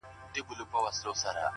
پوهه 0.03 0.29
د 0.33 0.35
شکونو 0.37 0.65
پر 0.71 0.79
ځای 0.91 1.03
رڼا 1.05 1.29
راولي، 1.31 1.49